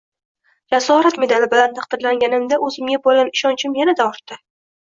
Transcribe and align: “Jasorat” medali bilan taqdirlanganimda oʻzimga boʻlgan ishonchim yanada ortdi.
“Jasorat” 0.73 1.19
medali 1.25 1.49
bilan 1.51 1.77
taqdirlanganimda 1.81 2.59
oʻzimga 2.69 3.01
boʻlgan 3.05 3.33
ishonchim 3.39 3.81
yanada 3.83 4.09
ortdi. 4.13 4.43